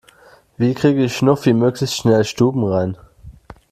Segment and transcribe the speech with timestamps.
[0.57, 2.97] Wie kriege ich Schnuffi möglichst schnell stubenrein?